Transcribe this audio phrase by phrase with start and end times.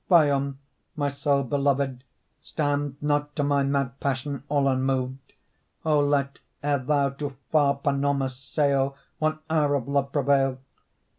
[0.09, 0.57] Phaon,
[0.95, 2.03] my sole beloved,
[2.41, 5.33] Stand not to my mad passion all unmoved;
[5.85, 10.57] O let, ere thou to far Panormus sail, One hour of love prevail.